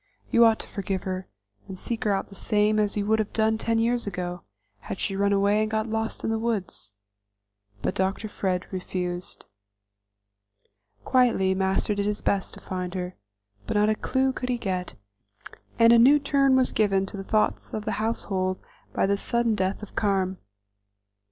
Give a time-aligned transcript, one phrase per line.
[0.31, 1.27] You ought to forgive her,
[1.67, 4.41] and seek her out the same as you would have done ten years ago,
[4.79, 6.95] had she run away and got lost in the woods."
[7.83, 8.27] But Dr.
[8.27, 9.45] Fred refused.
[11.05, 13.15] Quietly Master did his best to find her,
[13.67, 14.95] but not a clew could he get,
[15.77, 18.57] and a new turn was given to the thoughts of the household
[18.93, 20.39] by the sudden death of Carm.